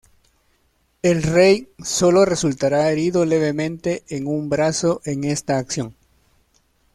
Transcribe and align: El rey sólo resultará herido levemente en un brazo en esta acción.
El 1.03 1.21
rey 1.21 1.69
sólo 1.83 2.25
resultará 2.25 2.89
herido 2.91 3.23
levemente 3.23 4.03
en 4.07 4.25
un 4.25 4.49
brazo 4.49 4.99
en 5.05 5.25
esta 5.25 5.59
acción. 5.59 5.95